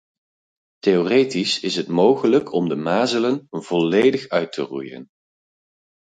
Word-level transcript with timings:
Theoretisch 0.79 1.59
is 1.63 1.75
het 1.75 1.87
mogelijk 1.87 2.51
om 2.53 2.69
de 2.69 2.75
mazelen 2.75 3.47
volledig 3.49 4.27
uit 4.27 4.51
te 4.51 4.61
roeien. 4.61 5.07